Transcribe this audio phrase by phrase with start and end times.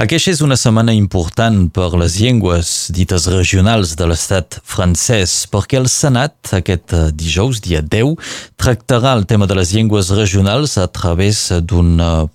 [0.00, 5.90] Aquesta és una setmana important per les llengües dites regionals de l'estat francès, perquè el
[5.92, 8.14] Senat, aquest eh, dijous, dia 10,
[8.56, 12.30] tractarà el tema de les llengües regionals a través d'una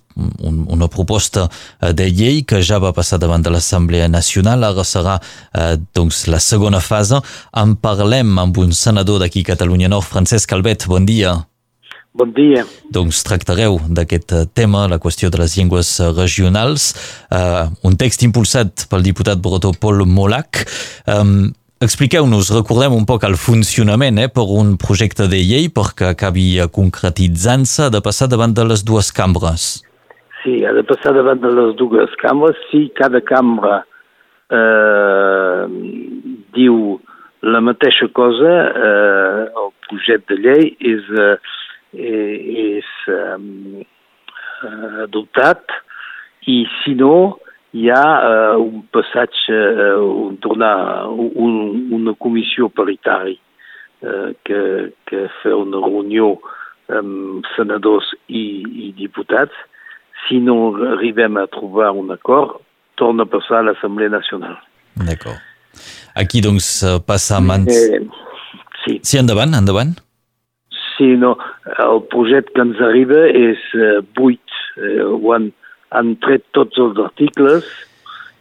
[0.46, 1.48] un, una proposta
[1.80, 6.28] eh, de llei que ja va passar davant de l'Assemblea Nacional, ara serà eh, doncs,
[6.30, 7.18] la segona fase.
[7.50, 11.34] En parlem amb un senador d'aquí Catalunya Nord, Francesc Calvet, bon dia.
[12.16, 12.62] Bon dia.
[12.88, 16.86] Doncs tractareu d'aquest eh, tema, la qüestió de les llengües eh, regionals,
[17.28, 20.64] uh, un text impulsat pel diputat bretó Paul Molac.
[21.04, 21.52] Um,
[21.84, 27.90] Expliqueu-nos, recordem un poc el funcionament eh, per un projecte de llei perquè acabi concretitzant-se
[27.92, 29.66] de passar davant de les dues cambres.
[30.40, 32.56] Sí, ha de passar davant de les dues cambres.
[32.70, 33.82] Si cada cambra
[34.48, 35.68] eh,
[36.56, 36.96] diu
[37.44, 41.12] la mateixa cosa, eh, el projecte de llei és...
[41.12, 41.36] Eh,
[41.96, 43.82] és um,
[45.04, 45.72] adoptat
[46.46, 47.38] i si no
[47.76, 51.56] hi ha uh, un passatge, uh, un tornar, un,
[51.92, 54.60] una comissió paritària uh, que,
[55.08, 56.36] que fa una reunió
[56.92, 59.52] amb senadors i, i diputats.
[60.26, 62.60] Si no arribem a trobar un acord,
[62.96, 64.56] torna a passar a l'Assemblea Nacional.
[64.96, 65.42] D'acord.
[66.16, 66.70] Aquí, doncs,
[67.04, 67.68] passa a mans...
[67.68, 68.00] Eh,
[68.86, 69.00] sí.
[69.02, 69.92] sí, endavant, endavant
[70.96, 71.36] sinó
[71.78, 75.50] el projecte que ens arriba és eh, buit, eh, ho han,
[75.94, 77.68] han tret tots els articles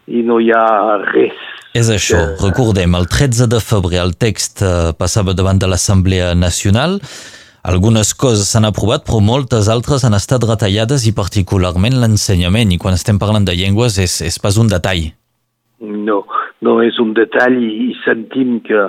[0.07, 0.65] i no hi ha
[1.11, 1.39] res.
[1.75, 6.33] És això, eh, recordem, el 13 de febrer el text eh, passava davant de l'Assemblea
[6.39, 6.99] Nacional,
[7.65, 12.75] algunes coses s'han aprovat, però moltes altres han estat retallades i particularment l'ensenyament.
[12.75, 15.07] I quan estem parlant de llengües és, és pas un detall.
[15.81, 16.19] No,
[16.61, 18.85] no és un detall i sentim que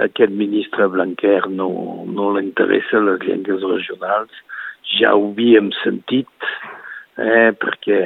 [0.00, 1.68] aquest ministre Blanquer no,
[2.08, 4.32] no l'interessa les llengües regionals.
[4.98, 6.30] Ja ho havíem sentit,
[7.20, 8.00] eh, perquè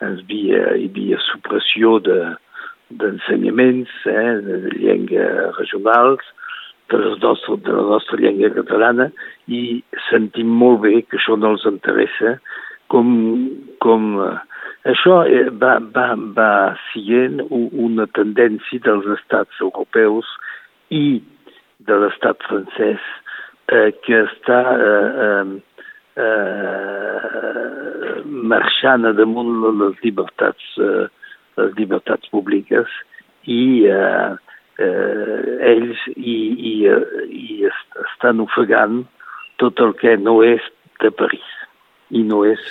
[0.00, 6.22] ens havia, hi havia supressió d'ensenyaments de, eh, de llengües regionals,
[6.90, 9.10] de, les nostre, de la nostra llengua catalana,
[9.46, 12.38] i sentim molt bé que això no els interessa,
[12.90, 13.10] com,
[13.84, 14.38] com eh,
[14.90, 16.52] això eh, va, va, va
[16.90, 20.26] siguent una tendència dels estats europeus
[20.90, 21.20] i
[21.86, 23.02] de l'estat francès
[23.72, 25.46] eh, que està eh, eh,
[26.24, 28.14] eh,
[28.52, 31.06] marxant a damunt les llibertats, eh,
[31.60, 32.88] les llibertats públiques
[33.48, 34.30] i eh,
[34.80, 35.38] eh,
[35.72, 36.36] ells i,
[36.72, 36.74] i,
[37.28, 39.04] i estan ofegant
[39.62, 40.64] tot el que no és
[41.04, 41.48] de París
[42.10, 42.64] i no és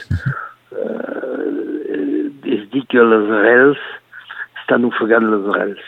[0.73, 1.49] eh,
[2.49, 3.81] és dir que les arrels
[4.61, 5.85] estan ofegant les arrels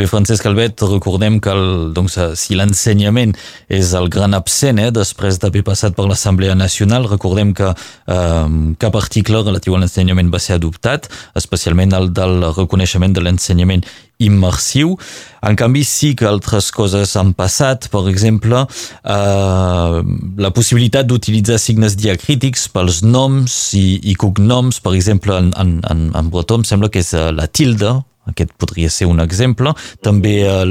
[0.00, 3.34] Bé, Francesc Albet, recordem que el, doncs, si l'ensenyament
[3.68, 8.46] és el gran absent eh, després d'haver passat per l'Assemblea Nacional, recordem que eh,
[8.80, 13.84] cap article relatiu a l'ensenyament va ser adoptat, especialment el del reconeixement de l'ensenyament
[14.24, 14.96] immersiu.
[15.44, 18.64] En canvi, sí que altres coses han passat, per exemple,
[19.04, 20.02] eh,
[20.48, 26.32] la possibilitat d'utilitzar signes diacrítics pels noms i, i cognoms, per exemple, en, en, en
[26.32, 27.98] bretó em sembla que és eh, la tilde,
[28.30, 29.72] aquest podria ser un exemple.
[30.04, 30.62] També eh,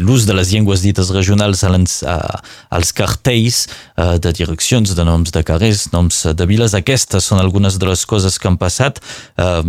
[0.00, 5.86] l'ús de les llengües dites regionals als cartells eh, de direccions, de noms de carrers,
[5.94, 6.74] noms de viles.
[6.74, 9.00] Aquestes són algunes de les coses que han passat.
[9.38, 9.62] Eh,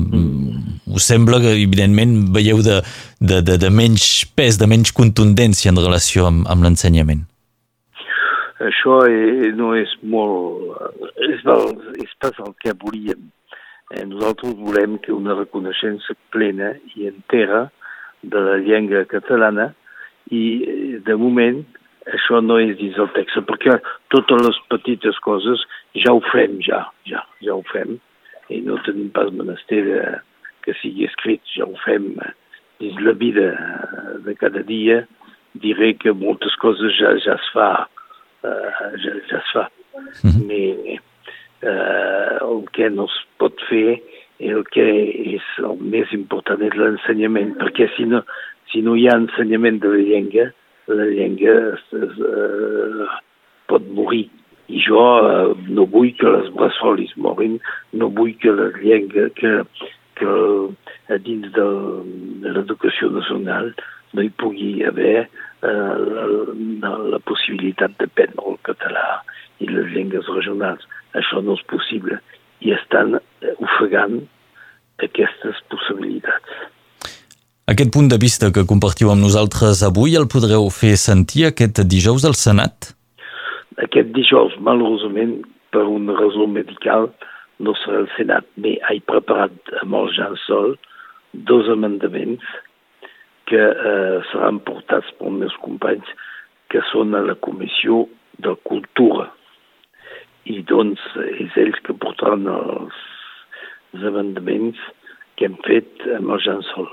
[0.94, 2.82] us sembla que, evidentment, veieu de,
[3.20, 7.26] de, de, de menys pes, de menys contundència en relació amb, amb l'ensenyament?
[8.68, 9.04] Això
[9.58, 10.78] no és molt...
[11.28, 11.44] És,
[12.02, 13.28] és pas el que volíem
[13.90, 17.68] Eh, nosaltres volem que una reconeixença plena i entera
[18.22, 19.70] de la llengua catalana
[20.28, 21.62] i eh, de moment
[22.12, 23.78] això no és dins el text, perquè
[24.12, 25.64] totes les petites coses
[26.04, 27.96] ja ho fem, ja, ja, ja ho fem,
[28.52, 30.04] i no tenim pas menester de,
[30.68, 32.34] que sigui escrit, ja ho fem eh,
[32.84, 33.50] dins la vida
[34.28, 35.06] de cada dia,
[35.64, 37.72] diré que moltes coses ja, ja es fa,
[38.44, 40.48] uh, ja, ja es fa, mm -hmm.
[40.48, 41.07] mais
[41.62, 44.00] eh, el que no es pot fer
[44.40, 44.86] el que
[45.34, 48.22] és el més important és l'ensenyament, perquè si no,
[48.72, 50.50] si no hi ha ensenyament de la llengua,
[50.88, 53.08] la llengua es, es, eh,
[53.72, 54.28] pot morir.
[54.68, 57.58] I jo eh, no vull que les bressolis morin,
[57.94, 59.54] no vull que la llengua, que,
[60.20, 60.32] que
[61.14, 61.68] a dins de,
[62.44, 63.74] de l'educació nacional
[64.14, 65.96] no hi pugui haver eh,
[66.84, 69.08] la, la possibilitat d'aprendre el català
[69.68, 70.88] i les llengües regionals.
[71.18, 72.20] Això no és possible
[72.66, 74.22] i estan eh, ofegant
[75.04, 76.58] aquestes possibilitats.
[77.68, 82.24] Aquest punt de vista que compartiu amb nosaltres avui el podreu fer sentir aquest dijous
[82.26, 82.94] al Senat?
[83.84, 85.42] Aquest dijous, malauradament,
[85.76, 87.10] per una raó medical,
[87.60, 90.78] no serà el Senat, però he preparat amb el Jean Sol
[91.50, 92.46] dos amendaments
[93.52, 96.08] que eh, seran portats pels meus companys
[96.72, 98.06] que són a la Comissió
[98.44, 99.30] de Cultura.
[100.68, 101.04] Doncs
[101.40, 103.04] és ells que portaran els,
[103.98, 104.78] amendaments
[105.40, 106.90] que hem fet amb el Jean Sol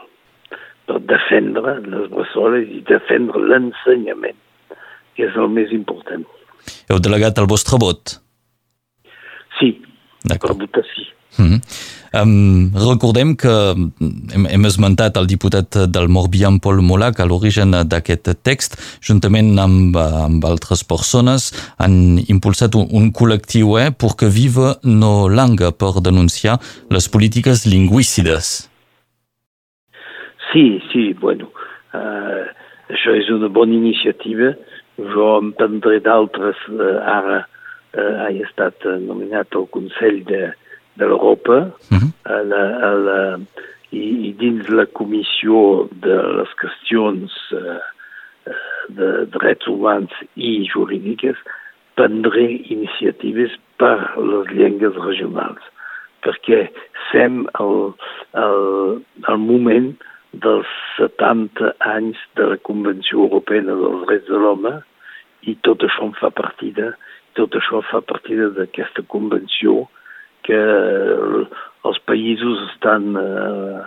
[0.89, 4.39] per defendre les bressoles i defendre l'ensenyament,
[5.17, 6.25] que és el més important.
[6.89, 8.17] Heu delegat el vostre vot?
[9.59, 9.75] Sí,
[10.25, 11.09] per votar sí.
[11.37, 11.61] Mm -hmm.
[12.23, 13.49] um, recordem que
[14.35, 19.97] hem, hem esmentat el diputat del Morbihan, Paul Molac, a l'origen d'aquest text, juntament amb,
[19.97, 26.61] amb altres persones, han impulsat un, un col·lectiu eh, que viva no langa per denunciar
[26.91, 28.71] les polítiques lingüícides.
[30.53, 31.49] Sí, sí, bueno,
[31.95, 32.47] uh,
[32.95, 34.55] això és una bona iniciativa.
[34.99, 36.57] Jo em prendré d'altres.
[36.71, 40.53] Uh, ara uh, he estat nominat al Consell de,
[40.97, 42.11] de l'Europa uh -huh.
[42.25, 43.21] a la, a la,
[43.91, 47.83] i, i dins la comissió de les qüestions uh,
[48.89, 51.37] de drets humans i jurídiques
[51.95, 52.47] prendré
[52.77, 55.63] iniciatives per les llengües regionals
[56.25, 56.69] perquè
[57.11, 57.93] sem el,
[58.33, 59.93] el, el moment
[60.43, 64.75] dels 70 anys de la Convenció Europea dels Drets de l'Home
[65.51, 66.95] i tot això en fa partida,
[67.39, 69.85] tot això fa partida d'aquesta convenció
[70.47, 70.61] que
[71.89, 73.11] els països estan...
[73.21, 73.83] Eh,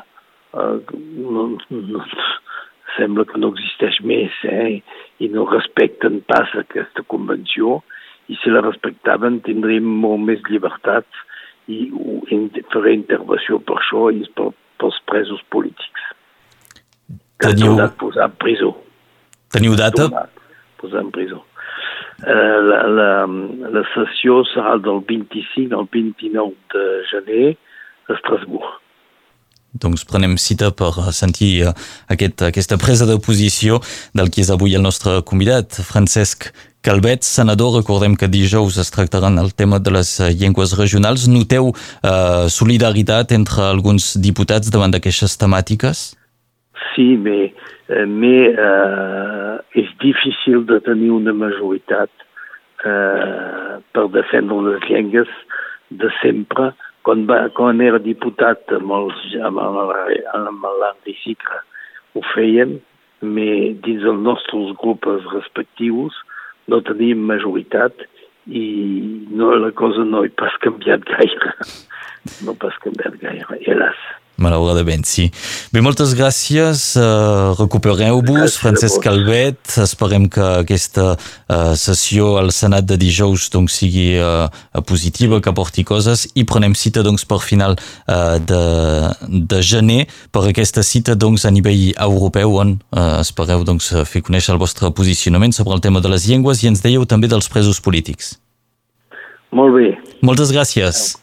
[0.57, 0.77] eh,
[1.23, 2.05] no, no,
[2.97, 4.79] sembla que no existeix més eh?
[5.21, 7.81] i no respecten pas aquesta convenció
[8.31, 11.25] i si la respectaven tindríem molt més llibertats
[11.67, 11.91] i
[12.71, 14.49] faré intervenció per això i per,
[14.79, 16.05] pels presos polítics.
[17.37, 17.75] Que Teniu...
[17.99, 18.71] posar en presó.
[19.53, 20.07] Teniu data?
[20.79, 21.43] Posar en presó.
[22.25, 23.11] Eh, la, la,
[23.69, 27.45] la sessió serà del 25 al 29 de gener
[28.09, 28.77] a Estrasburg.
[29.77, 31.67] Doncs prenem cita per sentir
[32.09, 33.77] aquest, aquesta presa de posició
[34.17, 36.49] del que és avui el nostre convidat, Francesc
[36.81, 37.75] Calvet, senador.
[37.75, 41.27] Recordem que dijous es tractaran el tema de les llengües regionals.
[41.29, 46.07] Noteu eh, solidaritat entre alguns diputats davant d'aquestes temàtiques?
[46.97, 47.13] Sí,
[47.87, 52.09] Eh, mais eh, és difícil de tenir una majoritat
[52.83, 55.29] eh, per defendre les llengües
[56.01, 56.73] de sempre.
[57.07, 59.61] Quan, va, quan era diputat amb, els, amb
[60.81, 61.61] l'Andricicre
[62.17, 62.75] ho fèiem,
[63.21, 63.55] però
[63.85, 66.17] dins els nostres grups respectius
[66.67, 68.03] no teníem majoritat
[68.49, 68.65] i
[69.31, 71.53] no, la cosa no ha pas canviat gaire.
[72.43, 73.96] No pas canviat gaire, hélas.
[74.37, 75.31] Malauradament, sí.
[75.73, 76.91] Bé, moltes gràcies.
[76.99, 79.57] Uh, Recupereu-vos, Francesc Calvet.
[79.81, 84.45] Esperem que aquesta uh, sessió al Senat de dijous doncs, sigui uh,
[84.85, 88.61] positiva, que aporti coses i prenem cita doncs, per final uh, de,
[89.49, 94.53] de gener per aquesta cita doncs, a nivell europeu on uh, espereu doncs, fer conèixer
[94.53, 97.81] el vostre posicionament sobre el tema de les llengües i ens dèieu també dels presos
[97.81, 98.35] polítics.
[99.49, 99.95] Molt bé.
[100.21, 101.15] Moltes gràcies.